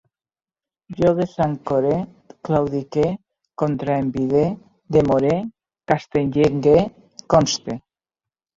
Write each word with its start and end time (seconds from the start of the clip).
Jo 1.01 1.09
desancore, 1.19 1.91
claudique, 2.49 3.03
contraenvide, 3.63 4.43
demore, 4.99 5.37
cantellege, 5.95 6.77
conste 7.37 7.81